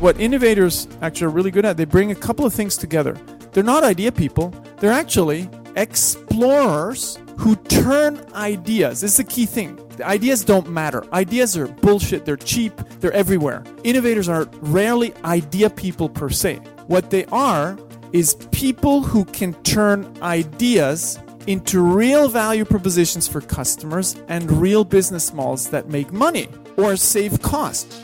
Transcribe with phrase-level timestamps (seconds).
[0.00, 3.18] What innovators actually are really good at, they bring a couple of things together.
[3.52, 5.46] They're not idea people, they're actually
[5.76, 9.02] explorers who turn ideas.
[9.02, 9.78] This is the key thing.
[9.98, 11.04] The ideas don't matter.
[11.12, 13.62] Ideas are bullshit, they're cheap, they're everywhere.
[13.84, 16.56] Innovators are rarely idea people per se.
[16.86, 17.78] What they are
[18.14, 25.34] is people who can turn ideas into real value propositions for customers and real business
[25.34, 26.48] models that make money
[26.78, 28.02] or save cost.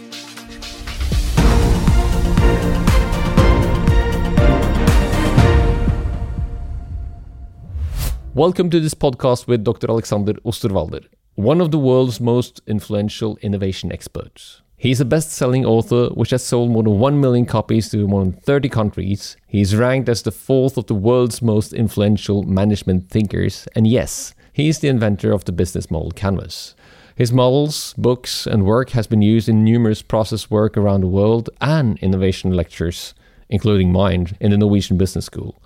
[8.36, 9.90] Welcome to this podcast with Dr.
[9.90, 14.60] Alexander Osterwalder, one of the world's most influential innovation experts.
[14.76, 18.22] He's a best selling author which has sold more than 1 million copies to more
[18.22, 19.38] than 30 countries.
[19.46, 24.68] He's ranked as the fourth of the world's most influential management thinkers, and yes, he
[24.68, 26.74] is the inventor of the business model Canvas.
[27.14, 31.48] His models, books, and work has been used in numerous process work around the world
[31.62, 33.14] and innovation lectures,
[33.48, 35.58] including mine in the Norwegian Business School.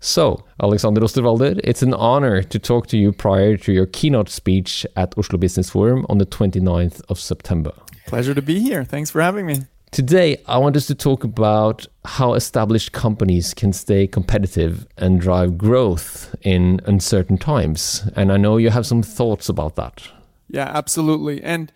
[0.00, 4.86] So, Alexander Osterwalder, it's an honor to talk to you prior to your keynote speech
[4.94, 7.72] at Oslo Business Forum on the 29th of September.
[8.06, 8.84] Pleasure to be here.
[8.84, 9.56] Thanks for having me.
[9.90, 15.58] Today, I want us to talk about how established companies can stay competitive and drive
[15.58, 18.08] growth in uncertain times.
[18.14, 20.06] And I know you have some thoughts about that.
[20.48, 21.42] Yeah, absolutely.
[21.42, 21.72] And,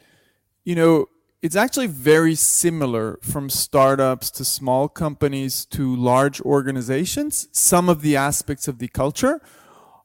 [0.64, 1.06] you know,
[1.42, 8.16] it's actually very similar from startups to small companies to large organizations some of the
[8.16, 9.42] aspects of the culture.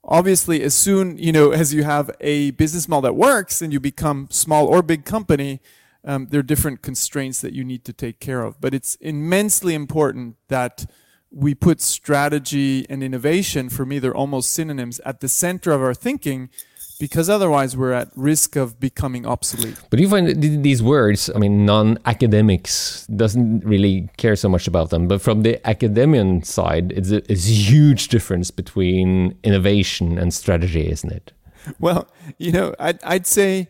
[0.03, 3.80] Obviously as soon you know as you have a business model that works and you
[3.80, 5.61] become small or big company
[6.03, 8.59] um, there are different constraints that you need to take care of.
[8.59, 10.85] But it's immensely important that
[11.30, 15.93] we put strategy and innovation for me they're almost synonyms at the center of our
[15.93, 16.49] thinking
[17.00, 19.78] because otherwise we're at risk of becoming obsolete.
[19.90, 25.08] But you find these words, I mean, non-academics doesn't really care so much about them.
[25.08, 30.89] But from the academian side, it's a, it's a huge difference between innovation and strategy,
[30.89, 31.33] isn't it?
[31.80, 32.08] Well,
[32.38, 33.70] you know, I'd, I'd say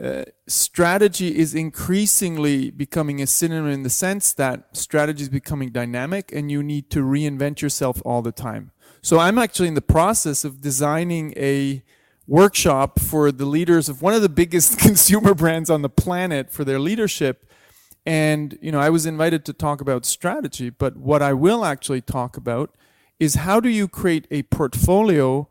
[0.00, 6.32] uh, strategy is increasingly becoming a synonym in the sense that strategy is becoming dynamic
[6.32, 8.70] and you need to reinvent yourself all the time.
[9.02, 11.82] So I'm actually in the process of designing a
[12.32, 16.64] workshop for the leaders of one of the biggest consumer brands on the planet for
[16.64, 17.46] their leadership.
[18.06, 22.00] And, you know, I was invited to talk about strategy, but what I will actually
[22.00, 22.74] talk about
[23.20, 25.46] is how do you create a portfolio,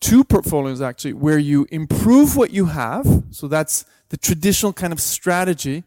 [0.00, 3.24] two portfolios actually, where you improve what you have.
[3.30, 5.84] So that's the traditional kind of strategy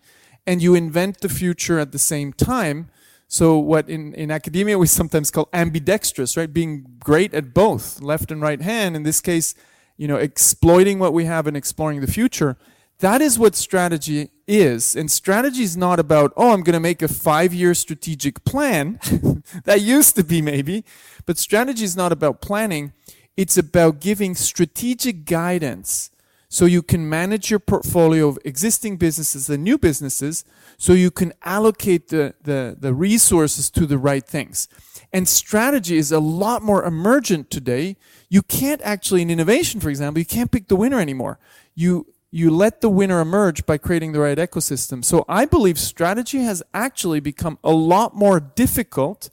[0.48, 2.90] and you invent the future at the same time.
[3.28, 6.52] So what in, in academia we sometimes call ambidextrous, right?
[6.52, 8.96] Being great at both, left and right hand.
[8.96, 9.54] In this case,
[10.02, 12.58] you know, exploiting what we have and exploring the future.
[13.02, 14.96] That is what strategy is.
[14.96, 19.00] And strategy is not about, oh, I'm going to make a five year strategic plan.
[19.66, 20.86] that used to be maybe.
[21.28, 22.94] But strategy is not about planning.
[23.38, 26.10] It's about giving strategic guidance
[26.54, 30.44] so you can manage your portfolio of existing businesses and new businesses
[30.78, 34.68] so you can allocate the, the, the resources to the right things.
[35.14, 37.96] And strategy is a lot more emergent today.
[38.28, 41.40] You can't actually, in innovation, for example, you can't pick the winner anymore.
[41.74, 45.06] You, you let the winner emerge by creating the right ecosystem.
[45.06, 49.30] So I believe strategy has actually become a lot more difficult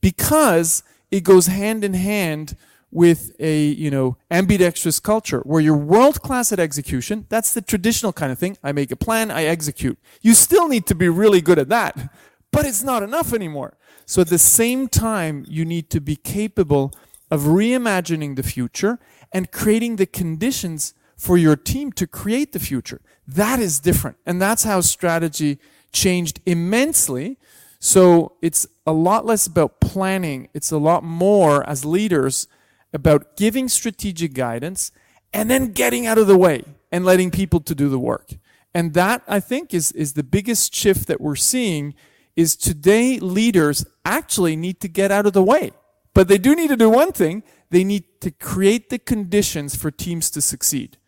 [0.00, 2.56] because it goes hand in hand
[2.92, 7.26] with a, you know, ambidextrous culture where you're world class at execution.
[7.30, 8.58] That's the traditional kind of thing.
[8.62, 9.98] I make a plan, I execute.
[10.20, 12.12] You still need to be really good at that,
[12.52, 13.78] but it's not enough anymore.
[14.04, 16.92] So at the same time, you need to be capable
[17.30, 18.98] of reimagining the future
[19.32, 23.00] and creating the conditions for your team to create the future.
[23.26, 24.18] That is different.
[24.26, 25.58] And that's how strategy
[25.92, 27.38] changed immensely.
[27.78, 30.48] So it's a lot less about planning.
[30.52, 32.48] It's a lot more as leaders
[32.92, 34.92] about giving strategic guidance
[35.32, 38.34] and then getting out of the way and letting people to do the work.
[38.74, 41.94] And that I think is, is the biggest shift that we're seeing
[42.36, 45.72] is today leaders actually need to get out of the way.
[46.14, 47.42] But they do need to do one thing.
[47.70, 50.98] They need to create the conditions for teams to succeed.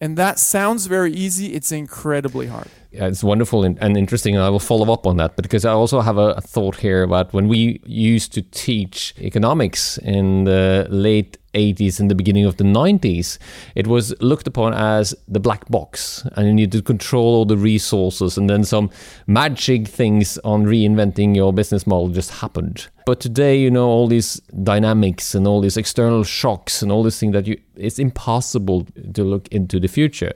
[0.00, 1.54] And that sounds very easy.
[1.54, 2.68] It's incredibly hard.
[2.90, 4.34] It's wonderful and, and interesting.
[4.34, 7.02] And I will follow up on that because I also have a, a thought here
[7.02, 12.56] about when we used to teach economics in the late 80s and the beginning of
[12.56, 13.38] the 90s,
[13.74, 17.56] it was looked upon as the black box, and you need to control all the
[17.56, 18.90] resources, and then some
[19.26, 22.88] magic things on reinventing your business model just happened.
[23.06, 27.18] But today, you know, all these dynamics and all these external shocks and all these
[27.18, 30.34] things that you, it's impossible to look into the future.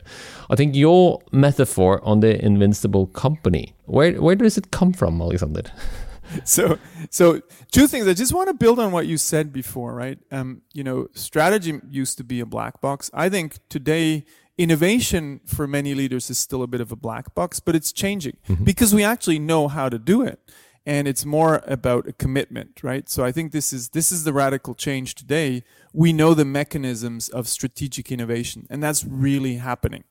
[0.52, 3.74] I think your metaphor on the invincible company.
[3.86, 5.62] Where where does it come from, Alexander?
[6.44, 6.78] so
[7.10, 7.40] so
[7.70, 10.82] two things i just want to build on what you said before right um, you
[10.82, 14.24] know strategy used to be a black box i think today
[14.56, 18.36] innovation for many leaders is still a bit of a black box but it's changing
[18.48, 18.64] mm-hmm.
[18.64, 20.40] because we actually know how to do it
[20.86, 24.32] and it's more about a commitment right so i think this is this is the
[24.32, 25.62] radical change today
[25.92, 30.04] we know the mechanisms of strategic innovation and that's really happening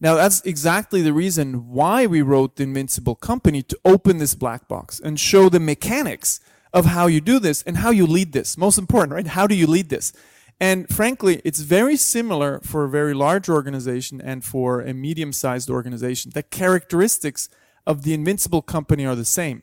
[0.00, 4.68] now, that's exactly the reason why we wrote The Invincible Company to open this black
[4.68, 6.40] box and show the mechanics
[6.72, 8.58] of how you do this and how you lead this.
[8.58, 9.26] Most important, right?
[9.26, 10.12] How do you lead this?
[10.60, 15.70] And frankly, it's very similar for a very large organization and for a medium sized
[15.70, 16.32] organization.
[16.34, 17.48] The characteristics
[17.86, 19.62] of the Invincible Company are the same.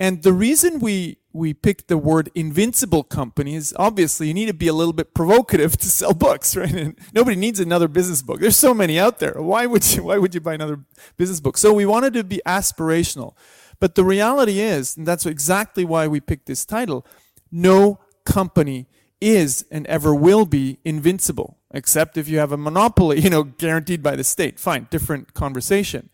[0.00, 4.54] And the reason we we picked the word invincible company is obviously you need to
[4.54, 6.72] be a little bit provocative to sell books, right?
[6.72, 8.40] And nobody needs another business book.
[8.40, 9.34] There's so many out there.
[9.34, 10.80] Why would you why would you buy another
[11.16, 11.56] business book?
[11.56, 13.34] So we wanted to be aspirational.
[13.80, 17.04] But the reality is, and that's exactly why we picked this title,
[17.50, 18.86] no company
[19.20, 24.02] is and ever will be invincible, except if you have a monopoly, you know, guaranteed
[24.02, 24.58] by the state.
[24.58, 26.10] Fine, different conversation.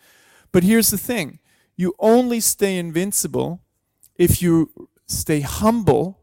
[0.52, 1.38] But here's the thing.
[1.76, 3.62] You only stay invincible
[4.20, 4.70] if you
[5.06, 6.20] stay humble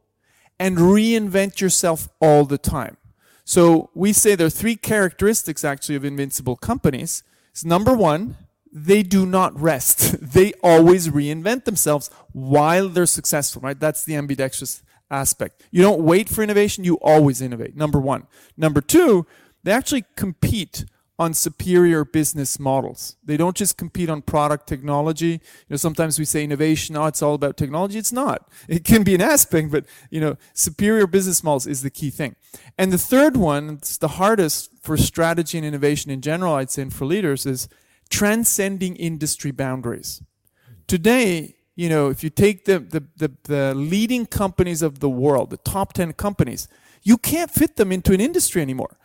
[0.59, 2.95] and reinvent yourself all the time.
[3.43, 7.23] So we say there are three characteristics actually of invincible companies.
[7.49, 8.37] It's number one,
[8.71, 10.17] they do not rest.
[10.33, 13.79] they always reinvent themselves while they're successful, right?
[13.79, 15.63] That's the ambidextrous aspect.
[15.71, 17.75] You don't wait for innovation, you always innovate.
[17.75, 18.27] Number one.
[18.55, 19.25] Number two,
[19.63, 20.85] they actually compete
[21.19, 23.15] on superior business models.
[23.23, 25.31] They don't just compete on product technology.
[25.31, 25.39] You
[25.71, 27.97] know, sometimes we say innovation, oh, it's all about technology.
[27.97, 28.47] It's not.
[28.67, 32.35] It can be an aspect, but you know, superior business models is the key thing.
[32.77, 36.83] And the third one, it's the hardest for strategy and innovation in general, I'd say,
[36.83, 37.67] and for leaders, is
[38.09, 40.21] transcending industry boundaries.
[40.85, 45.49] Today, you know, if you take the, the, the, the leading companies of the world,
[45.49, 46.67] the top 10 companies,
[47.01, 48.97] you can't fit them into an industry anymore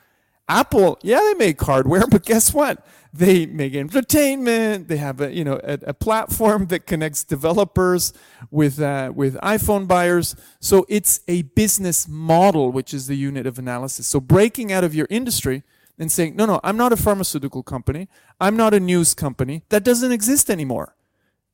[0.52, 2.86] Apple, yeah, they make hardware, but guess what?
[3.14, 4.88] They make entertainment.
[4.88, 8.12] They have a you know a, a platform that connects developers
[8.50, 10.34] with uh, with iPhone buyers.
[10.60, 14.06] So it's a business model, which is the unit of analysis.
[14.06, 15.62] So breaking out of your industry
[15.98, 18.08] and saying, no, no, I'm not a pharmaceutical company.
[18.40, 19.62] I'm not a news company.
[19.68, 20.96] That doesn't exist anymore.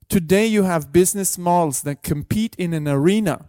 [0.09, 3.47] Today you have business models that compete in an arena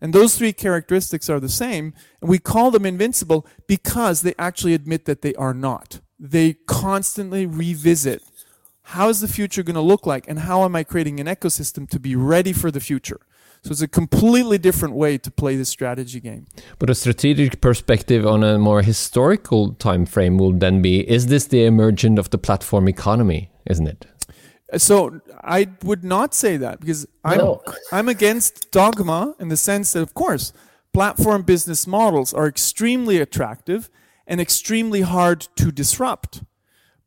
[0.00, 1.94] and those three characteristics are the same.
[2.20, 6.00] And we call them invincible because they actually admit that they are not.
[6.18, 8.22] They constantly revisit
[8.82, 11.88] how is the future going to look like and how am I creating an ecosystem
[11.90, 13.20] to be ready for the future?
[13.62, 16.46] So it's a completely different way to play the strategy game.
[16.78, 21.46] But a strategic perspective on a more historical time frame will then be is this
[21.46, 24.06] the emergence of the platform economy, isn't it?
[24.76, 27.62] So I would not say that because I'm no.
[27.92, 30.52] I'm against dogma in the sense that of course
[30.92, 33.90] platform business models are extremely attractive
[34.26, 36.42] and extremely hard to disrupt.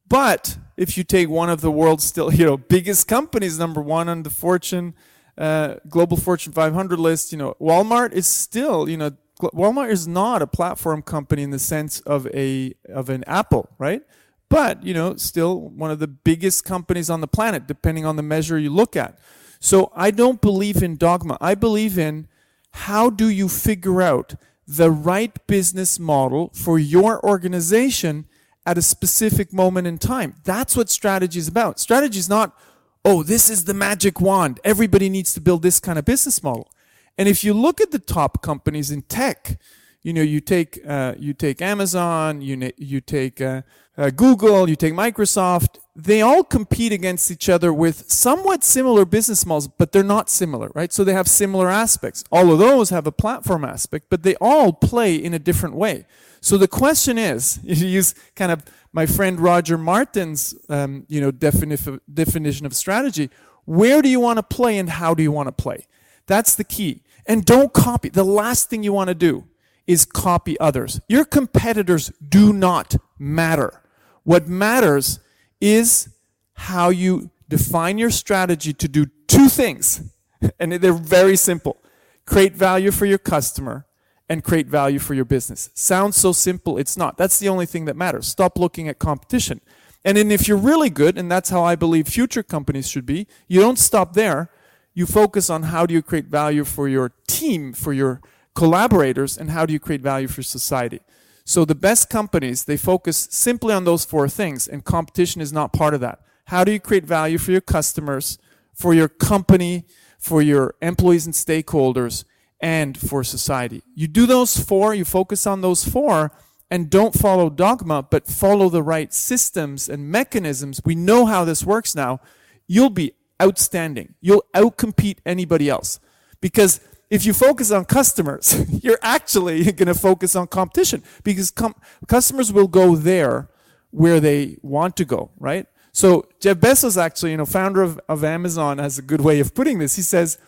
[0.08, 4.10] But if you take one of the world's still you know biggest companies, number one
[4.10, 4.94] on the Fortune
[5.38, 10.42] uh, global Fortune 500 list, you know Walmart is still you know Walmart is not
[10.42, 14.04] a platform company in the sense of a of an Apple, right?
[14.54, 18.22] But you know, still one of the biggest companies on the planet, depending on the
[18.22, 19.18] measure you look at.
[19.60, 21.40] So I don't believe in dogma.
[21.42, 22.28] I believe in
[22.72, 24.36] how do you figure out
[24.68, 28.26] the right business model for your organization
[28.64, 30.36] at a specific moment in time.
[30.44, 31.80] That's what strategy is about.
[31.80, 32.56] Strategy is not,
[33.04, 34.60] oh, this is the magic wand.
[34.64, 36.70] Everybody needs to build this kind of business model.
[37.18, 39.58] And if you look at the top companies in tech,
[40.04, 43.62] you know, you take uh, you take Amazon, you you take uh,
[43.98, 49.46] uh, Google, you take Microsoft, they all compete against each other with somewhat similar business
[49.46, 50.92] models, but they're not similar, right?
[50.92, 52.24] So they have similar aspects.
[52.32, 56.06] All of those have a platform aspect, but they all play in a different way.
[56.42, 61.32] So the question is, you use kind of my friend Roger Martin's, um, you know,
[61.32, 63.30] defini- definition of strategy.
[63.66, 65.86] Where do you want to play and how do you want to play?
[66.26, 67.04] That's the key.
[67.26, 68.10] And don't copy.
[68.10, 69.46] The last thing you want to do
[69.88, 71.02] is copy others.
[71.08, 73.82] Your competitors do not matter.
[74.24, 75.20] What matters
[75.60, 76.10] is
[76.54, 80.02] how you define your strategy to do two things.
[80.60, 81.78] And they're very simple
[82.26, 83.86] create value for your customer
[84.28, 85.70] and create value for your business.
[85.74, 87.18] Sounds so simple, it's not.
[87.18, 88.28] That's the only thing that matters.
[88.28, 89.62] Stop looking at competition.
[90.04, 93.28] And then if you're really good, and that's how I believe future companies should be,
[93.48, 94.50] you don't stop there.
[94.94, 98.22] You focus on how do you create value for your team, for your
[98.56, 101.00] collaborators, and how do you create value for society.
[101.46, 105.74] So the best companies, they focus simply on those four things, and competition is not
[105.74, 106.20] part of that.
[106.48, 108.38] how do you create value for your customers,
[108.74, 109.86] for your company,
[110.20, 112.26] for your employees and stakeholders,
[112.60, 113.82] and for society.
[113.94, 116.32] You do those four, you focus on those four,
[116.72, 120.82] and don't follow dogma, but follow the right systems and mechanisms.
[120.84, 122.20] We know how this works now.
[122.68, 124.16] You'll be outstanding.
[124.22, 126.00] You'll outcompete anybody else.
[126.42, 126.80] Because
[127.14, 131.76] if you focus on customers, you're actually going to focus on competition because com-
[132.08, 133.50] customers will go there
[133.92, 135.68] where they want to go, right?
[135.92, 139.54] So Jeff Bezos, actually, you know, founder of, of Amazon, has a good way of
[139.54, 139.96] putting this.
[139.96, 140.40] He says,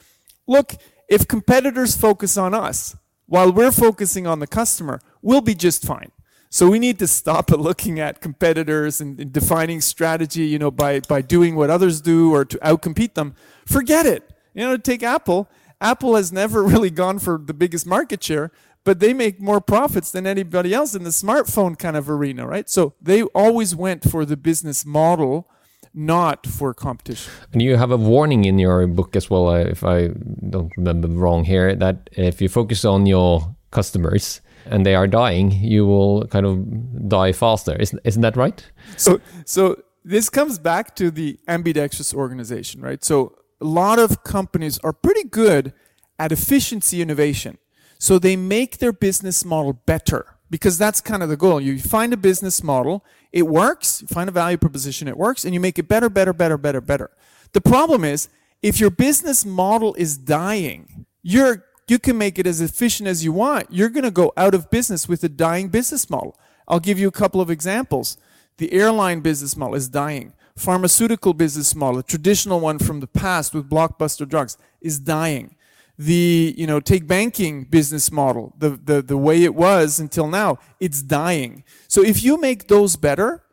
[0.48, 0.74] look,
[1.08, 6.12] if competitors focus on us while we're focusing on the customer, we'll be just fine.
[6.50, 11.02] So we need to stop looking at competitors and, and defining strategy, you know, by,
[11.02, 13.36] by doing what others do or to outcompete them.
[13.68, 14.32] Forget it.
[14.56, 15.48] You know, take Apple.
[15.86, 18.52] Apple has never really gone for the biggest market share,
[18.84, 22.68] but they make more profits than anybody else in the smartphone kind of arena, right?
[22.70, 25.48] So they always went for the business model,
[25.94, 27.32] not for competition.
[27.54, 30.10] And you have a warning in your book as well, uh, if I
[30.50, 35.52] don't remember wrong here, that if you focus on your customers, and they are dying,
[35.52, 37.76] you will kind of die faster.
[37.76, 38.66] Isn't, isn't that right?
[38.98, 43.04] So, so this comes back to the ambidextrous organization, right?
[43.04, 45.74] So a lot of companies are pretty good
[46.20, 47.58] at efficiency innovation.
[47.98, 51.60] So they make their business model better because that's kind of the goal.
[51.60, 55.54] You find a business model, it works, you find a value proposition, it works, and
[55.54, 57.12] you make it better, better, better, better, better.
[57.54, 58.30] The problem is
[58.62, 63.32] if your business model is dying, you're you can make it as efficient as you
[63.32, 63.68] want.
[63.70, 66.36] You're going to go out of business with a dying business model.
[66.68, 68.18] I'll give you a couple of examples.
[68.58, 70.34] The airline business model is dying.
[70.56, 75.56] Pharmaceutical business model, a traditional one from the past with blockbuster drugs, is dying.
[75.98, 80.60] The, you know, take banking business model, the, the, the way it was until now,
[80.80, 81.64] it's dying.
[81.88, 83.44] So if you make those better,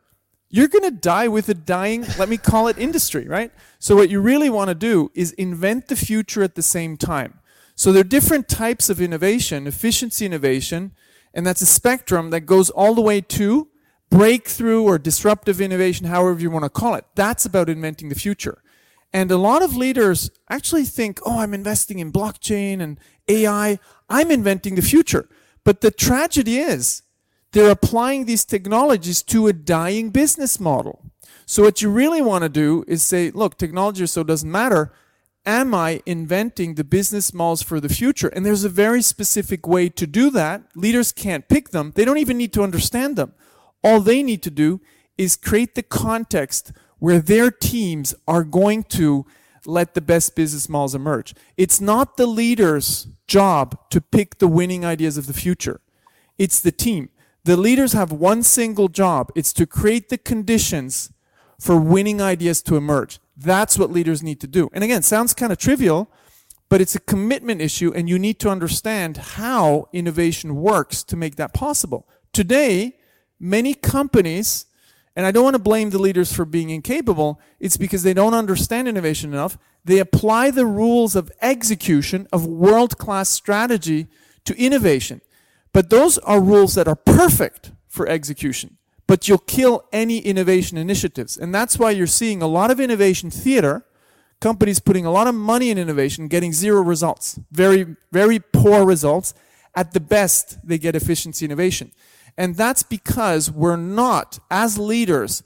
[0.49, 3.51] you're going to die with a dying, let me call it industry, right?
[3.79, 7.39] So what you really want to do is invent the future at the same time.
[7.75, 10.91] So there are different types of innovation, efficiency innovation,
[11.33, 13.67] and that's a spectrum that goes all the way to
[14.13, 17.03] breakthrough or disruptive innovation, however you want to call it.
[17.15, 18.61] That's about inventing the future.
[19.11, 23.79] And a lot of leaders actually think, oh, I'm investing in blockchain and AI.
[24.09, 25.27] I'm inventing the future.
[25.63, 27.01] But the tragedy is
[27.53, 31.11] they're applying these technologies to a dying business model.
[31.47, 34.93] So what you really want to do is say, look, technology so doesn't matter
[35.45, 38.29] am I inventing the business models for the future?
[38.29, 40.63] And there's a very specific way to do that.
[40.75, 41.91] Leaders can't pick them.
[41.95, 43.33] They don't even need to understand them.
[43.83, 44.81] All they need to do
[45.17, 49.25] is create the context where their teams are going to
[49.65, 51.33] let the best business models emerge.
[51.57, 55.81] It's not the leader's job to pick the winning ideas of the future.
[56.37, 57.09] It's the team.
[57.45, 59.31] The leaders have one single job.
[59.35, 61.11] It's to create the conditions
[61.59, 63.19] for winning ideas to emerge.
[63.35, 64.69] That's what leaders need to do.
[64.73, 66.09] And again, sounds kind of trivial,
[66.69, 71.35] but it's a commitment issue, and you need to understand how innovation works to make
[71.35, 72.07] that possible.
[72.31, 72.97] Today,
[73.43, 74.65] many companies,
[75.15, 78.33] and I don't want to blame the leaders for being incapable, it's because they don't
[78.33, 79.57] understand innovation enough.
[79.85, 84.07] They apply the rules of execution, of world class strategy
[84.45, 85.21] to innovation.
[85.73, 91.37] But those are rules that are perfect for execution but you'll kill any innovation initiatives.
[91.37, 93.85] And that's why you're seeing a lot of innovation theater,
[94.39, 97.39] companies putting a lot of money in innovation, getting zero results.
[97.51, 99.33] Very, very poor results.
[99.75, 101.91] At the best, they get efficiency innovation.
[102.37, 105.43] And that's because we're not, as leaders,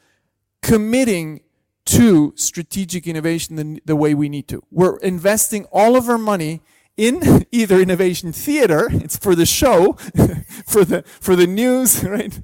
[0.62, 1.41] committing
[1.86, 4.62] to strategic innovation the, the way we need to.
[4.72, 6.62] We're investing all of our money
[6.98, 9.94] in either innovation theater, it's for the show,
[10.65, 12.39] for the for the news, right?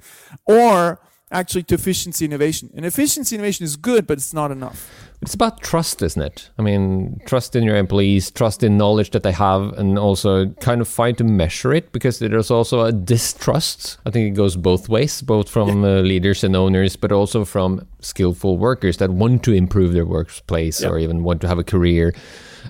[0.46, 1.00] Or
[1.34, 2.70] actually to efficiency innovation.
[2.74, 4.90] And efficiency innovation is good, but it's not enough.
[5.20, 6.50] It's about trust, isn't it?
[6.58, 10.80] I mean, trust in your employees, trust in knowledge that they have, and also kind
[10.80, 13.98] of find to measure it because there's also a distrust.
[14.06, 15.98] I think it goes both ways, both from yeah.
[15.98, 20.82] uh, leaders and owners, but also from skillful workers that want to improve their workplace
[20.82, 20.88] yeah.
[20.88, 22.14] or even want to have a career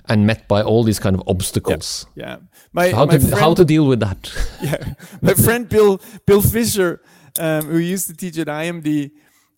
[0.07, 2.05] and met by all these kind of obstacles.
[2.15, 2.25] Yeah.
[2.25, 2.37] yeah.
[2.73, 4.33] My, so how, to, friend, how to deal with that?
[4.61, 4.93] yeah.
[5.21, 7.01] My friend Bill Bill Fischer
[7.39, 9.11] um, who used to teach at IMD,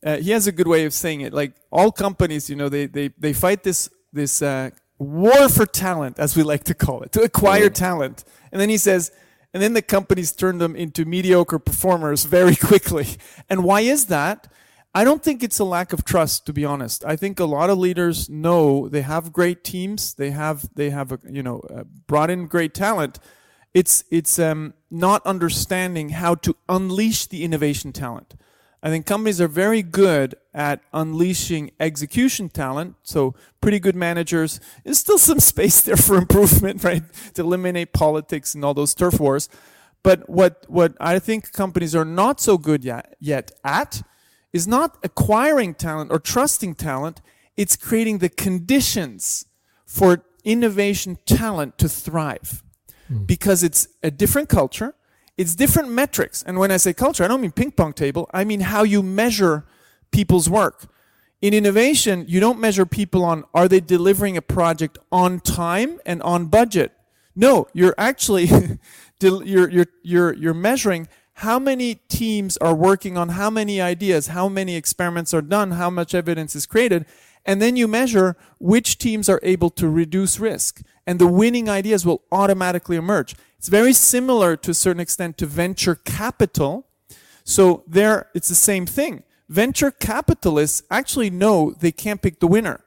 [0.06, 1.34] uh, he has a good way of saying it.
[1.34, 4.70] Like all companies, you know, they they they fight this this uh,
[5.00, 8.24] war for talent, as we like to call it, to acquire talent.
[8.52, 9.12] And then he says,
[9.54, 13.08] and then the companies turn them into mediocre performers very quickly.
[13.50, 14.52] And why is that?
[14.94, 17.06] I don't think it's a lack of trust, to be honest.
[17.06, 21.12] I think a lot of leaders know they have great teams, they have they have
[21.12, 23.20] a, you know uh, brought in great talent,
[23.74, 28.36] it's it's um, not understanding how to unleash the innovation talent.
[28.82, 32.96] I think companies are very good at unleashing execution talent.
[33.04, 34.60] So pretty good managers.
[34.84, 37.04] There's still some space there for improvement, right?
[37.34, 39.50] To eliminate politics and all those turf wars.
[40.04, 44.04] But what, what I think companies are not so good yet, yet at
[44.54, 47.22] is not acquiring talent or trusting talent.
[47.58, 49.46] It's creating the conditions
[49.86, 52.64] for innovation talent to thrive
[53.12, 53.26] mm.
[53.26, 54.96] because it's a different culture.
[55.38, 56.44] It's different metrics.
[56.44, 58.30] And when I say culture, I don't mean ping pong table.
[58.34, 59.66] I mean how you measure
[60.12, 60.86] people's work.
[61.42, 66.24] In innovation, you don't measure people on are they delivering a project on time and
[66.24, 66.94] on budget.
[67.36, 68.50] No, you're actually
[69.22, 74.50] you're, you're, you're, you're measuring how many teams are working on how many ideas, how
[74.50, 77.06] many experiments are done, how much evidence is created,
[77.48, 80.82] and then you measure which teams are able to reduce risk.
[81.08, 83.36] And the winning ideas will automatically emerge.
[83.58, 86.88] It's very similar to a certain extent to venture capital.
[87.46, 89.24] So there, it's the same thing.
[89.48, 92.84] Venture capitalists actually know they can't pick the winner.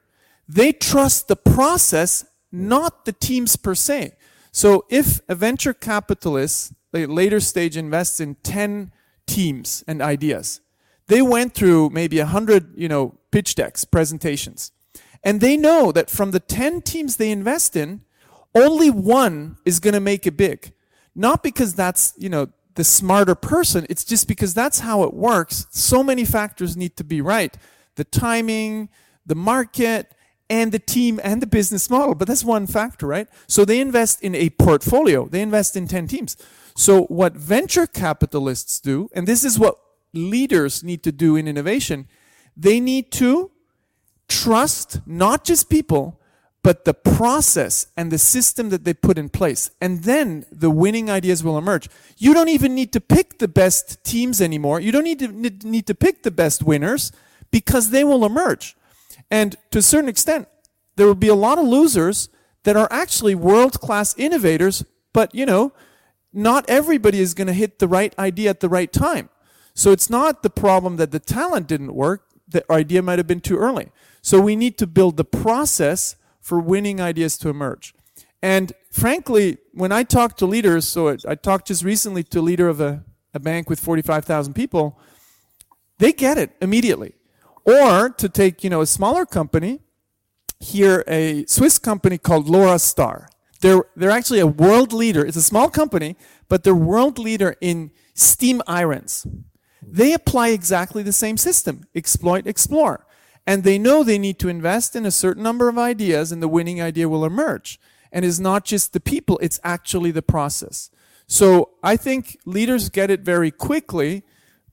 [0.46, 4.12] They trust the process, not the teams per se.
[4.52, 8.92] So if a venture capitalist, a later stage, invests in 10
[9.26, 10.60] teams and ideas,
[11.06, 14.72] they went through maybe 100, you know, pitch decks, presentations.
[15.22, 18.02] And they know that from the 10 teams they invest in,
[18.54, 20.72] only one is going to make it big.
[21.14, 25.66] Not because that's, you know, the smarter person, it's just because that's how it works.
[25.70, 27.56] So many factors need to be right.
[27.96, 28.88] The timing,
[29.26, 30.14] the market,
[30.48, 32.14] and the team and the business model.
[32.14, 33.28] But that's one factor, right?
[33.46, 35.26] So they invest in a portfolio.
[35.26, 36.36] They invest in 10 teams.
[36.74, 39.76] So what venture capitalists do, and this is what
[40.12, 42.08] leaders need to do in innovation,
[42.60, 43.50] they need to
[44.28, 46.20] trust not just people,
[46.62, 49.70] but the process and the system that they put in place.
[49.80, 51.88] And then the winning ideas will emerge.
[52.18, 54.78] You don't even need to pick the best teams anymore.
[54.78, 57.12] You don't need to, need to pick the best winners
[57.50, 58.76] because they will emerge.
[59.30, 60.48] And to a certain extent,
[60.96, 62.28] there will be a lot of losers
[62.64, 65.72] that are actually world class innovators, but you know,
[66.30, 69.30] not everybody is going to hit the right idea at the right time.
[69.74, 73.40] So it's not the problem that the talent didn't work, the idea might have been
[73.40, 73.90] too early.
[74.22, 77.94] So we need to build the process for winning ideas to emerge.
[78.42, 82.68] And frankly, when I talk to leaders, so I talked just recently to a leader
[82.68, 84.98] of a, a bank with 45,000 people,
[85.98, 87.14] they get it immediately.
[87.64, 89.80] Or to take, you know, a smaller company,
[90.58, 93.26] here a Swiss company called Laurastar.
[93.60, 95.24] They're, they're actually a world leader.
[95.24, 96.16] It's a small company,
[96.48, 99.26] but they're world leader in steam irons.
[99.82, 103.06] They apply exactly the same system, exploit, explore.
[103.46, 106.48] And they know they need to invest in a certain number of ideas and the
[106.48, 107.80] winning idea will emerge.
[108.12, 110.90] And it's not just the people, it's actually the process.
[111.26, 114.24] So I think leaders get it very quickly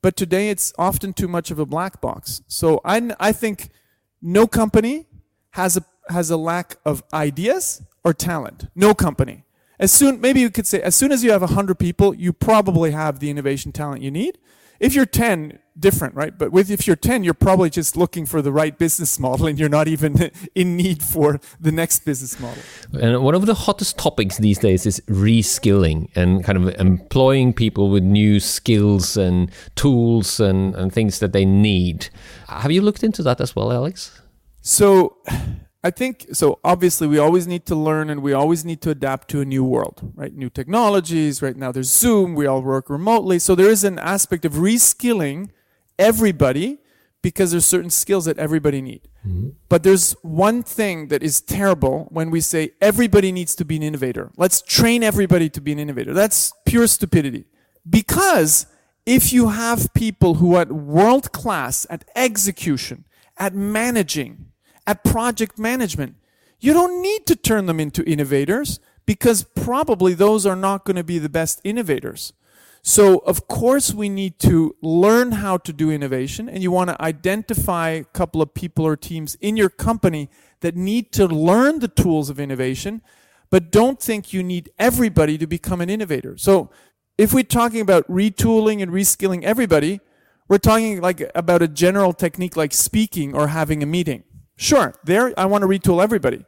[0.02, 2.42] but today it's often too much of a black box.
[2.48, 3.70] So I, I think
[4.22, 5.06] no company
[5.52, 8.68] has a, has a lack of ideas or talent.
[8.76, 9.44] No company.
[9.80, 12.92] As soon, maybe you could say, as soon as you have 100 people, you probably
[12.92, 14.38] have the innovation talent you need.
[14.80, 16.38] If you're 10, different, right?
[16.38, 19.60] But with if you're 10, you're probably just looking for the right business model and
[19.60, 22.62] you're not even in need for the next business model.
[23.00, 27.90] And one of the hottest topics these days is reskilling and kind of employing people
[27.90, 32.10] with new skills and tools and, and things that they need.
[32.50, 34.22] Have you looked into that as well, Alex?
[34.62, 35.18] So
[35.88, 36.60] I think so.
[36.66, 39.64] Obviously, we always need to learn and we always need to adapt to a new
[39.64, 40.34] world, right?
[40.36, 41.42] New technologies.
[41.42, 42.36] Right now, there's Zoom.
[42.36, 43.40] We all work remotely.
[43.40, 45.50] So there is an aspect of reskilling
[45.98, 46.80] everybody
[47.22, 49.08] because there's certain skills that everybody need.
[49.26, 49.50] Mm-hmm.
[49.70, 53.84] But there's one thing that is terrible when we say everybody needs to be an
[53.84, 54.30] innovator.
[54.36, 56.14] Let's train everybody to be an innovator.
[56.14, 57.46] That's pure stupidity.
[57.90, 58.66] Because
[59.06, 63.06] if you have people who are world class at execution,
[63.38, 64.52] at managing,
[64.88, 66.16] at project management,
[66.60, 71.04] you don't need to turn them into innovators because probably those are not going to
[71.04, 72.34] be the best innovators.
[72.82, 77.02] So, of course, we need to learn how to do innovation, and you want to
[77.02, 80.30] identify a couple of people or teams in your company
[80.62, 83.02] that need to learn the tools of innovation,
[83.50, 86.38] but don't think you need everybody to become an innovator.
[86.38, 86.70] So,
[87.18, 90.00] if we're talking about retooling and reskilling everybody,
[90.48, 94.24] we're talking like about a general technique like speaking or having a meeting.
[94.58, 96.44] Sure, there I want to retool everybody.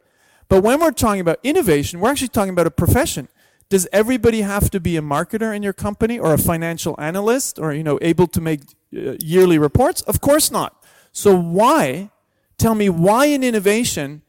[0.48, 3.28] But when we're talking about innovation, we're actually talking about a profession.
[3.68, 7.72] Does everybody have to be a marketer in your company or a financial analyst or
[7.72, 8.62] you know able to make
[8.94, 10.02] uh, yearly reports?
[10.02, 10.84] Of course not.
[11.12, 12.10] So why
[12.58, 14.22] tell me why in innovation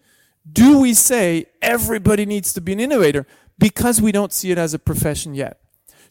[0.52, 3.26] do we say everybody needs to be an innovator
[3.58, 5.60] because we don't see it as a profession yet?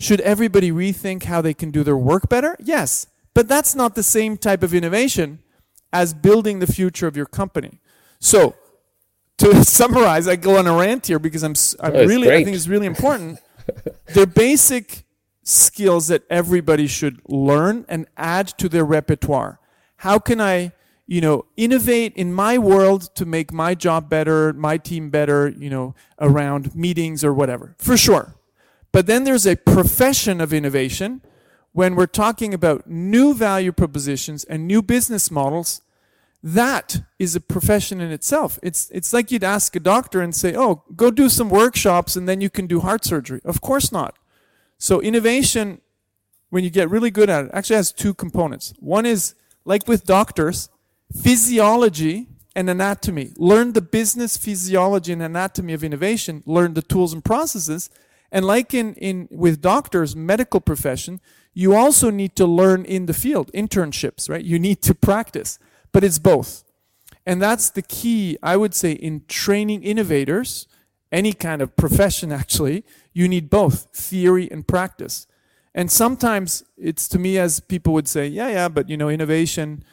[0.00, 2.56] Should everybody rethink how they can do their work better?
[2.59, 3.06] Yes.
[3.33, 5.40] But that's not the same type of innovation
[5.92, 7.81] as building the future of your company.
[8.18, 8.55] So,
[9.38, 12.55] to summarize, I go on a rant here because I'm, I'm Oh, really, I think
[12.57, 13.38] it's really important.
[14.14, 15.05] They're basic
[15.42, 19.59] skills that everybody should learn and add to their repertoire.
[19.96, 20.72] How can I,
[21.07, 25.70] you know, innovate in my world to make my job better, my team better, you
[25.70, 27.74] know, around meetings or whatever?
[27.79, 28.35] For sure.
[28.92, 31.22] But then there's a profession of innovation
[31.72, 35.83] when we're talking about new value propositions and new business models.
[36.42, 38.59] That is a profession in itself.
[38.62, 42.26] It's it's like you'd ask a doctor and say, "Oh, go do some workshops and
[42.26, 44.16] then you can do heart surgery." Of course not.
[44.78, 45.83] So innovation
[46.48, 48.72] when you get really good at it actually has two components.
[48.80, 50.70] One is like with doctors,
[51.22, 53.33] physiology and anatomy.
[53.37, 57.90] Learn the business physiology and anatomy of innovation, learn the tools and processes.
[58.33, 61.20] And like in, in with doctors, medical profession,
[61.52, 64.44] you also need to learn in the field, internships, right?
[64.44, 65.58] You need to practice.
[65.92, 66.64] But it's both.
[67.26, 70.66] And that's the key, I would say, in training innovators,
[71.12, 75.26] any kind of profession actually, you need both theory and practice.
[75.74, 79.84] And sometimes it's to me as people would say, yeah, yeah, but you know, innovation,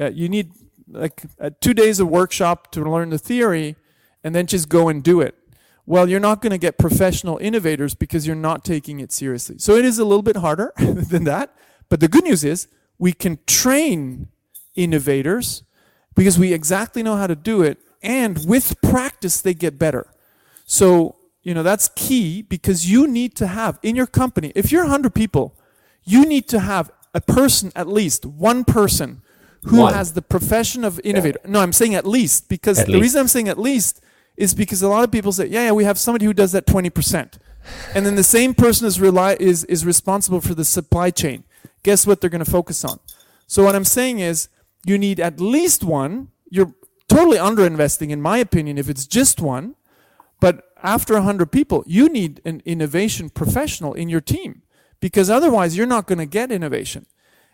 [0.00, 0.52] uh, you need
[0.90, 3.76] like uh, two days of workshop to learn the theory
[4.24, 5.34] and then just go and do it.
[5.88, 9.56] Well, you're not going to get professional innovators because you're not taking it seriously.
[9.58, 11.54] So it is a little bit harder than that.
[11.88, 14.28] But the good news is we can train
[14.74, 15.62] innovators
[16.14, 17.78] because we exactly know how to do it.
[18.02, 20.12] And with practice, they get better.
[20.66, 24.82] So, you know, that's key because you need to have in your company, if you're
[24.82, 25.54] 100 people,
[26.04, 29.22] you need to have a person, at least one person,
[29.62, 29.94] who One.
[29.94, 31.40] has the profession of innovator.
[31.46, 33.02] No, I'm saying at least because At the least.
[33.02, 34.02] reason I'm saying at least
[34.38, 36.64] is because a lot of people say, yeah, yeah, we have somebody who does that
[36.64, 37.38] 20%.
[37.94, 41.42] And then the same person is, rely, is, is responsible for the supply chain.
[41.82, 43.00] Guess what they're going to focus on?
[43.48, 44.48] So what I'm saying is
[44.86, 46.28] you need at least one.
[46.48, 46.72] You're
[47.08, 49.74] totally underinvesting, in my opinion, if it's just one.
[50.40, 54.62] But after 100 people, you need an innovation professional in your team
[55.00, 57.06] because otherwise you're not going to get innovation.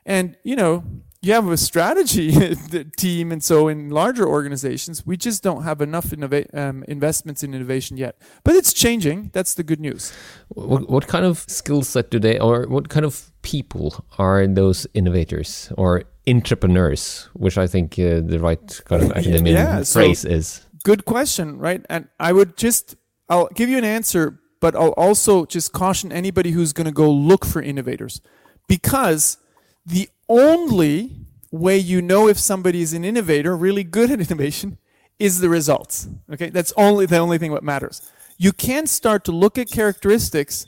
[0.04, 0.84] And, you know,
[1.24, 2.32] you have a strategy
[2.96, 7.54] team, and so in larger organizations, we just don't have enough innova- um, investments in
[7.54, 8.16] innovation yet.
[8.44, 9.30] But it's changing.
[9.32, 10.12] That's the good news.
[10.48, 14.86] What, what kind of skill set do they, or what kind of people are those
[14.94, 20.24] innovators or entrepreneurs, which I think uh, the right kind of academic Yeah, so- phrase
[20.24, 20.60] is?
[20.84, 21.84] Good question, right?
[21.88, 22.96] And I would just,
[23.30, 27.10] I'll give you an answer, but I'll also just caution anybody who's going to go
[27.10, 28.20] look for innovators.
[28.68, 29.38] Because
[29.86, 34.78] the only way you know if somebody is an innovator, really good at innovation,
[35.18, 36.08] is the results.
[36.32, 36.50] Okay?
[36.50, 38.10] That's only the only thing that matters.
[38.36, 40.66] You can start to look at characteristics,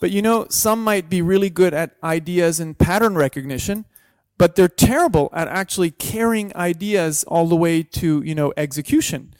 [0.00, 3.84] but you know, some might be really good at ideas and pattern recognition,
[4.36, 9.34] but they're terrible at actually carrying ideas all the way to, you know, execution.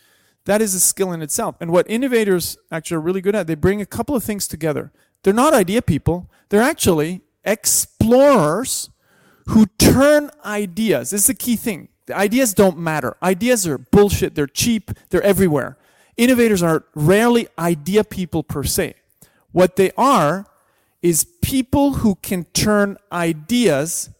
[0.44, 1.56] That is a skill in itself.
[1.60, 4.92] And what innovators actually are really good at, they bring a couple of things together.
[5.22, 8.90] They're not idea people, they're actually explorers
[9.46, 11.10] who turn ideas.
[11.10, 11.88] This is the key thing.
[12.06, 13.16] The ideas don't matter.
[13.22, 15.76] Ideas are bullshit, they're cheap, they're everywhere.
[16.16, 18.94] Innovators are rarely idea people per se.
[19.52, 20.46] What they are
[21.02, 24.10] is people who can turn ideas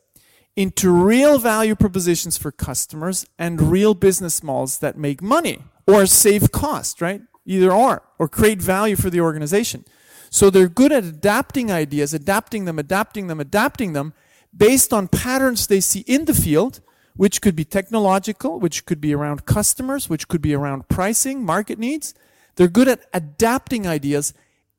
[0.56, 6.52] into real value propositions for customers and real business models that make money or save
[6.52, 7.22] cost, right?
[7.46, 9.84] Either or, or create value for the organization.
[10.30, 14.14] So they're good at adapting ideas, adapting them, adapting them, adapting them
[14.56, 16.80] based on patterns they see in the field,
[17.16, 21.78] which could be technological, which could be around customers, which could be around pricing, market
[21.78, 22.14] needs.
[22.56, 24.34] They're good at adapting ideas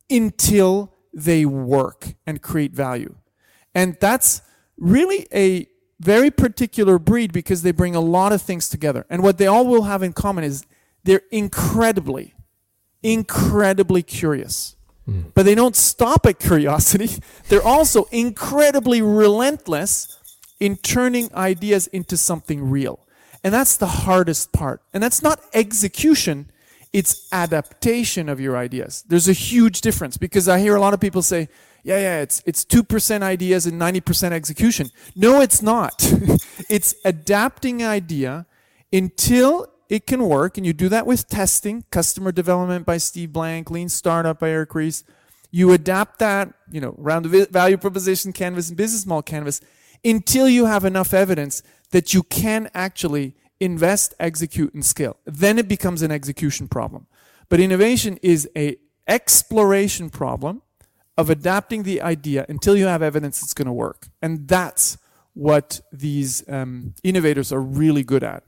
[0.10, 3.16] until they work and create value.
[3.74, 4.42] And that's
[4.78, 5.68] really a
[6.00, 9.06] very particular breed because they bring a lot of things together.
[9.10, 10.66] And what they all will have in common is
[11.04, 12.34] they're incredibly,
[13.02, 14.75] incredibly curious.
[15.34, 17.10] But they don't stop at curiosity.
[17.50, 20.18] They're also incredibly relentless
[20.60, 23.00] in turning ideas into something real.
[23.44, 24.82] And that's the hardest part.
[24.94, 26.50] And that's not execution,
[26.92, 29.04] it's adaptation of your ideas.
[29.08, 31.50] There's a huge difference because I hear a lot of people say,
[31.84, 34.90] yeah, yeah, it's it's 2% ideas and 90% execution.
[35.16, 35.94] No, it's not.
[36.70, 38.48] it's adapting idea
[38.92, 43.70] until it can work and you do that with testing, customer development by Steve Blank,
[43.70, 45.04] lean startup by Eric Ries.
[45.52, 49.62] You adapt that, you know, around the value proposition canvas and business model canvas
[50.04, 55.18] until you have enough evidence that you can actually invest, execute, and scale.
[55.26, 57.08] Then it becomes an execution problem.
[57.48, 60.62] But innovation is a exploration problem
[61.18, 64.08] of adapting the idea until you have evidence it's going to work.
[64.22, 64.98] And that's
[65.34, 68.44] what these um, innovators are really good at.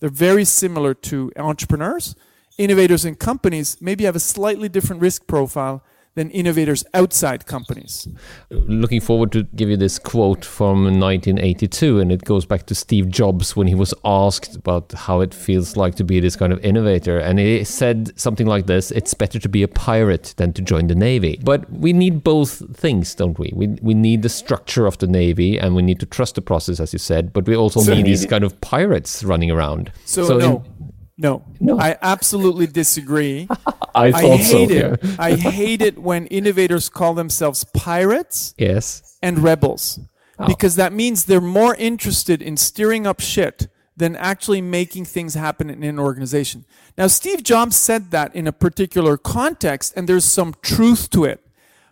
[0.00, 2.16] They're very similar to entrepreneurs.
[2.58, 5.82] Innovators and companies maybe have a slightly different risk profile
[6.14, 8.08] than innovators outside companies.
[8.50, 13.08] Looking forward to give you this quote from 1982, and it goes back to Steve
[13.08, 16.62] Jobs when he was asked about how it feels like to be this kind of
[16.64, 17.18] innovator.
[17.18, 20.88] And he said something like this It's better to be a pirate than to join
[20.88, 21.38] the Navy.
[21.42, 23.52] But we need both things, don't we?
[23.54, 26.80] We, we need the structure of the Navy and we need to trust the process,
[26.80, 29.92] as you said, but we also so need these kind of pirates running around.
[30.04, 30.56] So, so no.
[30.56, 33.46] In, no, no, I absolutely disagree.
[33.94, 34.62] I I hate so.
[34.62, 34.70] It.
[35.02, 35.16] Yeah.
[35.18, 38.54] I hate it when innovators call themselves pirates.
[38.56, 39.18] Yes.
[39.22, 40.00] And rebels,
[40.38, 40.46] oh.
[40.46, 45.68] because that means they're more interested in steering up shit than actually making things happen
[45.68, 46.64] in an organization.
[46.96, 51.46] Now, Steve Jobs said that in a particular context, and there's some truth to it.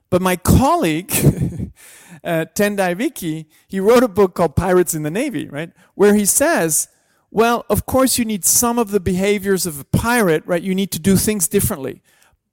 [0.08, 1.10] But my colleague,
[2.24, 5.70] uh, Tendayi Viki, he wrote a book called Pirates in the Navy, right?
[5.96, 6.88] Where he says
[7.30, 10.62] well, of course, you need some of the behaviors of a pirate, right?
[10.62, 12.02] You need to do things differently,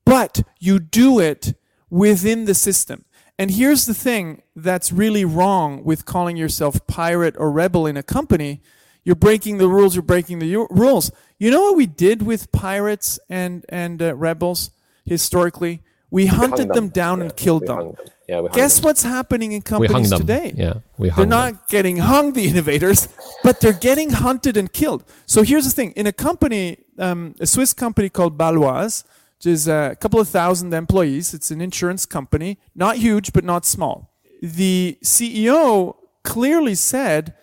[0.05, 1.53] but you do it
[1.89, 3.05] within the system.
[3.37, 8.03] And here's the thing that's really wrong with calling yourself pirate or rebel in a
[8.03, 8.61] company.
[9.03, 11.11] You're breaking the rules, you're breaking the rules.
[11.37, 14.71] You know what we did with pirates and, and uh, rebels
[15.05, 15.81] historically?
[16.15, 16.75] We hunted them.
[16.75, 16.89] them.
[17.01, 17.77] down yeah, and killed them.
[17.77, 17.95] them.
[18.29, 20.53] Yeah, Guess what's happening in companies today?
[20.55, 21.59] Yeah, we They're not them.
[21.75, 23.09] getting hung, the innovators,
[23.43, 25.03] but they're getting hunted and killed.
[25.33, 26.63] So here's the thing: in a company,
[26.97, 29.03] um, a Swiss company called Baloise,
[29.37, 33.65] which is a couple of thousand employees, it's an insurance company, not huge but not
[33.65, 33.95] small.
[34.41, 37.33] The CEO clearly said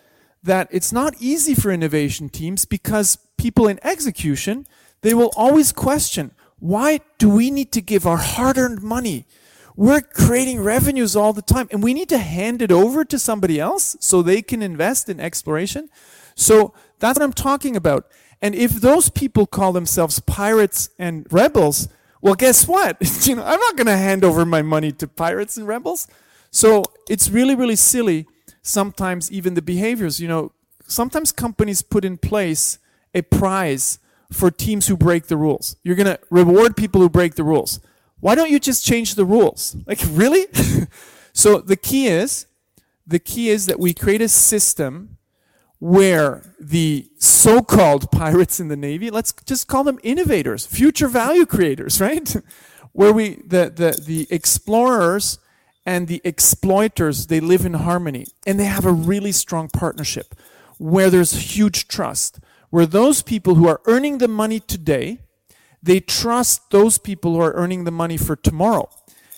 [0.42, 4.66] that it's not easy for innovation teams because people in execution
[5.02, 9.26] they will always question why do we need to give our hard earned money?
[9.74, 13.58] We're creating revenues all the time and we need to hand it over to somebody
[13.58, 15.88] else so they can invest in exploration.
[16.36, 18.06] So that's what I'm talking about.
[18.40, 21.88] And if those people call themselves pirates and rebels,
[22.20, 22.96] well, guess what?
[23.26, 26.06] you know, I'm not going to hand over my money to pirates and rebels.
[26.52, 28.28] So it's really, really silly.
[28.62, 30.52] Sometimes even the behaviors, you know,
[30.86, 32.78] sometimes companies put in place
[33.16, 33.98] a prize
[34.32, 35.76] for teams who break the rules.
[35.82, 37.80] You're going to reward people who break the rules.
[38.20, 39.76] Why don't you just change the rules?
[39.86, 40.46] Like, really?
[41.32, 42.46] so the key is,
[43.06, 45.18] the key is that we create a system
[45.78, 52.00] where the so-called pirates in the Navy, let's just call them innovators, future value creators,
[52.08, 52.36] right?
[52.92, 55.38] where we, the, the, the explorers
[55.84, 60.34] and the exploiters, they live in harmony and they have a really strong partnership
[60.78, 62.38] where there's huge trust
[62.72, 65.18] where those people who are earning the money today,
[65.82, 68.88] they trust those people who are earning the money for tomorrow.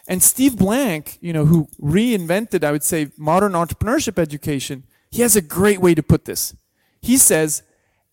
[0.07, 5.35] And Steve Blank, you know, who reinvented, I would say, modern entrepreneurship education, he has
[5.35, 6.55] a great way to put this.
[7.03, 7.65] He says,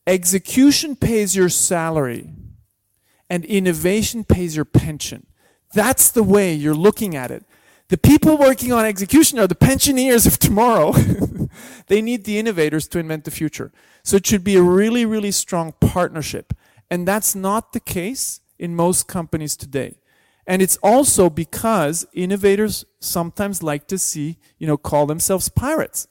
[0.07, 2.33] execution pays your salary
[3.29, 5.27] and innovation pays your pension.
[5.75, 7.45] That's the way you're looking at it.
[7.89, 10.93] The people working on execution are the pensioners of tomorrow.
[11.87, 13.71] they need the innovators to invent the future.
[14.03, 16.53] So it should be a really, really strong partnership.
[16.89, 19.97] And that's not the case in most companies today.
[20.47, 26.07] And it's also because innovators sometimes like to see, you know, call themselves pirates.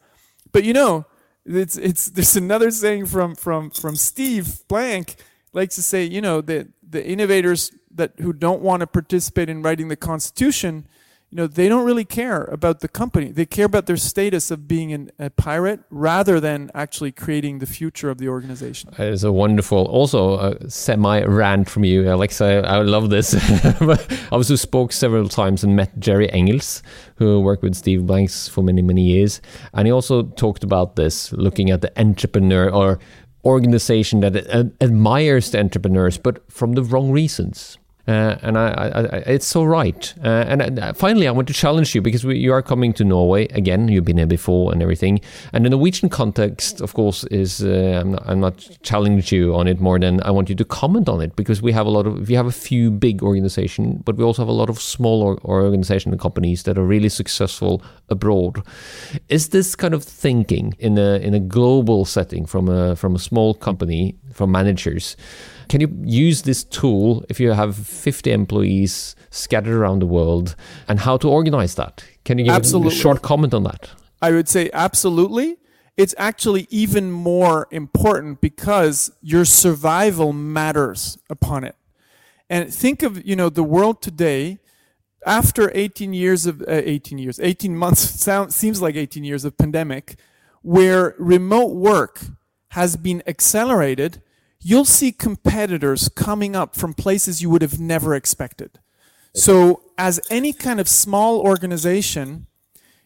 [0.52, 1.06] But you know,
[1.44, 5.16] it's, it's, there's another saying from, from, from Steve Blank
[5.52, 9.62] likes to say, you know, the, the innovators that who don't want to participate in
[9.62, 10.86] writing the Constitution,
[11.30, 13.30] you know, they don't really care about the company.
[13.30, 17.66] They care about their status of being an, a pirate rather than actually creating the
[17.66, 18.90] future of the organization.
[18.94, 22.64] It is a wonderful, also a semi rant from you, Alexa.
[22.66, 23.34] I love this.
[23.80, 23.98] I
[24.32, 26.82] also spoke several times and met Jerry Engels,
[27.14, 29.40] who worked with Steve Blanks for many, many years.
[29.72, 32.98] And he also talked about this, looking at the entrepreneur or
[33.44, 34.34] organization that
[34.80, 37.78] admires the entrepreneurs, but from the wrong reasons.
[38.10, 40.12] Uh, and I, I, I, it's so right.
[40.24, 43.04] Uh, and uh, finally, I want to challenge you because we, you are coming to
[43.04, 43.86] Norway again.
[43.86, 45.20] You've been here before and everything.
[45.52, 49.68] And the Norwegian context, of course, is uh, I'm, not, I'm, not, challenging you on
[49.68, 52.04] it more than I want you to comment on it because we have a lot
[52.04, 55.22] of we have a few big organizations, but we also have a lot of small
[55.22, 58.64] or, or organization and companies that are really successful abroad.
[59.28, 63.20] Is this kind of thinking in a in a global setting from a from a
[63.20, 65.16] small company from managers?
[65.70, 70.56] Can you use this tool if you have 50 employees scattered around the world
[70.88, 72.04] and how to organize that?
[72.24, 72.92] Can you give absolutely.
[72.92, 73.90] a short comment on that?
[74.20, 75.58] I would say absolutely.
[75.96, 81.76] It's actually even more important because your survival matters upon it.
[82.48, 84.58] And think of, you know, the world today
[85.24, 89.56] after 18 years of uh, 18 years, 18 months sound, seems like 18 years of
[89.56, 90.16] pandemic
[90.62, 92.22] where remote work
[92.70, 94.20] has been accelerated,
[94.60, 98.78] you'll see competitors coming up from places you would have never expected.
[99.34, 102.46] So, as any kind of small organization,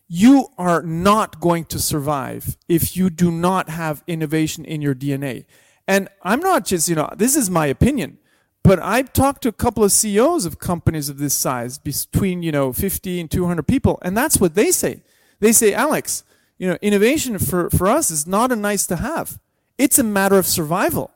[0.08, 5.44] you are not going to survive if you do not have innovation in your DNA.
[5.86, 8.18] And I'm not just, you know, this is my opinion,
[8.62, 12.52] but I've talked to a couple of CEOs of companies of this size, between, you
[12.52, 15.02] know, 50 and 200 people, and that's what they say.
[15.40, 16.24] They say, Alex,
[16.58, 19.38] you know, innovation for, for us is not a nice to have.
[19.76, 21.10] It's a matter of survival.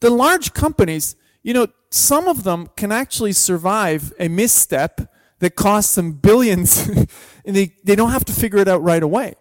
[0.00, 5.94] The large companies, you know, some of them can actually survive a misstep that costs
[5.94, 6.88] them billions
[7.44, 9.34] and they, they don't have to figure it out right away.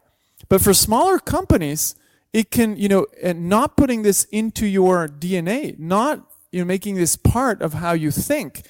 [0.49, 1.95] But for smaller companies,
[2.33, 6.95] it can, you know, uh, not putting this into your DNA, not you know, making
[6.95, 8.63] this part of how you think,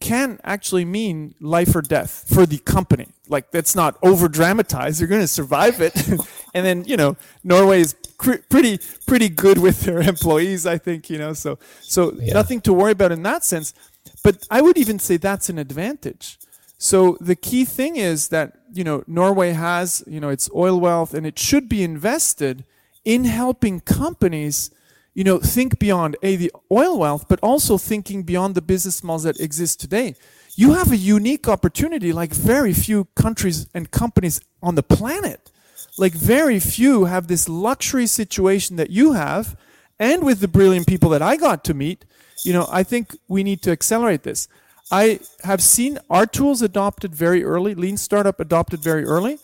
[0.00, 3.08] can actually mean life or death for the company.
[3.28, 5.00] Like that's not over dramatized.
[5.00, 5.94] You're going to survive it,
[6.54, 10.66] and then you know Norway is cr- pretty pretty good with their employees.
[10.66, 12.34] I think you know so so yeah.
[12.34, 13.74] nothing to worry about in that sense.
[14.22, 16.38] But I would even say that's an advantage.
[16.78, 21.14] So the key thing is that you know Norway has you know its oil wealth,
[21.14, 22.64] and it should be invested
[23.04, 24.70] in helping companies
[25.14, 29.22] you know, think beyond a the oil wealth, but also thinking beyond the business models
[29.22, 30.16] that exist today.
[30.56, 35.50] You have a unique opportunity, like very few countries and companies on the planet.
[35.96, 39.56] Like very few have this luxury situation that you have,
[39.98, 42.04] and with the brilliant people that I got to meet,
[42.44, 44.48] you know, I think we need to accelerate this.
[44.90, 49.38] I have seen our tools adopted very early, lean startup adopted very early.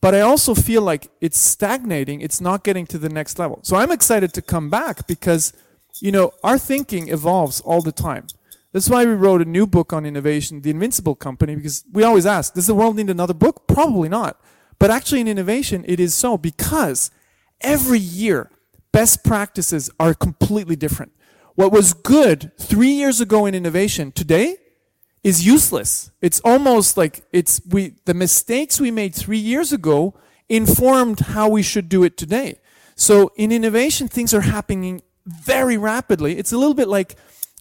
[0.00, 2.20] But I also feel like it's stagnating.
[2.20, 3.60] It's not getting to the next level.
[3.62, 5.52] So I'm excited to come back because,
[6.00, 8.26] you know, our thinking evolves all the time.
[8.72, 12.26] That's why we wrote a new book on innovation, The Invincible Company, because we always
[12.26, 13.68] ask, does the world need another book?
[13.68, 14.40] Probably not.
[14.82, 17.12] But actually, in innovation, it is so because
[17.60, 18.50] every year,
[18.90, 21.12] best practices are completely different.
[21.54, 24.56] What was good three years ago in innovation today
[25.22, 26.10] is useless.
[26.20, 30.14] It's almost like it's we the mistakes we made 3 years ago
[30.48, 32.58] informed how we should do it today.
[32.96, 36.38] So in innovation things are happening very rapidly.
[36.38, 37.14] It's a little bit like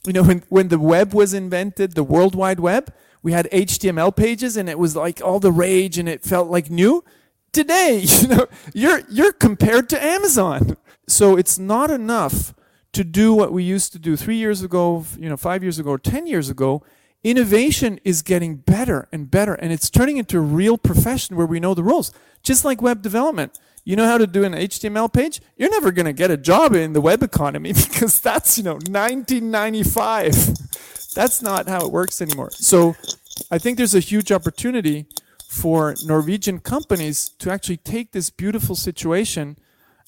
[0.08, 2.92] you know when when the web was invented, the World Wide Web,
[3.24, 6.70] we had HTML pages and it was like all the rage and it felt like
[6.70, 7.04] new.
[7.52, 10.78] Today, you know, you're you're compared to Amazon.
[11.08, 12.54] So it's not enough
[12.94, 15.92] to do what we used to do 3 years ago, you know, 5 years ago
[15.92, 16.84] or 10 years ago.
[17.24, 21.60] Innovation is getting better and better and it's turning into a real profession where we
[21.60, 22.12] know the rules.
[22.42, 23.60] Just like web development.
[23.84, 25.42] You know how to do an html page?
[25.58, 28.74] You're never going to get a job in the web economy because that's you know
[28.74, 32.96] 1995 that's not how it works anymore so
[33.50, 35.06] i think there's a huge opportunity
[35.48, 39.58] for norwegian companies to actually take this beautiful situation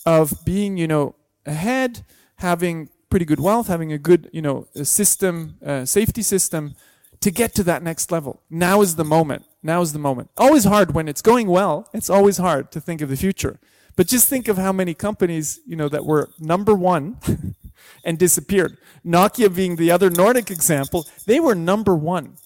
[0.06, 2.06] of being you know ahead
[2.38, 6.76] having pretty good wealth having a good you know system uh, safety system
[7.24, 8.42] to get to that next level.
[8.50, 9.46] Now is the moment.
[9.64, 10.30] Now is the moment.
[10.36, 11.88] Always hard when it's going well.
[11.94, 13.62] It's always hard to think of the future.
[13.96, 17.18] But just think of how many companies, you know, that were number one
[18.04, 18.78] and disappeared.
[19.06, 22.38] Nokia being the other Nordic example, they were number one.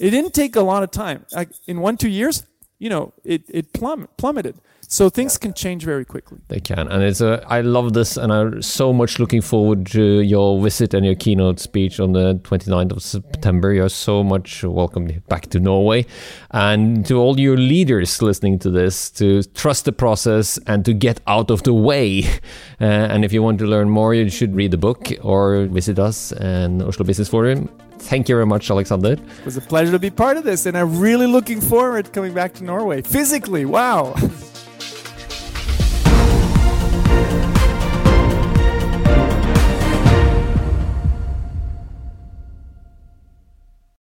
[0.00, 1.26] It didn't take a lot of time.
[1.32, 2.44] Like in one, two years,
[2.78, 4.56] you know, it, it plum- plummeted.
[4.88, 6.38] So things can change very quickly.
[6.48, 7.44] They can, and it's a.
[7.48, 11.60] I love this, and I'm so much looking forward to your visit and your keynote
[11.60, 13.72] speech on the 29th of September.
[13.72, 16.06] You're so much welcome back to Norway,
[16.50, 21.20] and to all your leaders listening to this, to trust the process and to get
[21.26, 22.24] out of the way.
[22.80, 25.98] Uh, and if you want to learn more, you should read the book or visit
[25.98, 27.68] us and Oslo Business Forum.
[27.98, 29.12] Thank you very much, Alexander.
[29.12, 32.10] It was a pleasure to be part of this, and I'm really looking forward to
[32.10, 33.64] coming back to Norway physically.
[33.64, 34.14] Wow.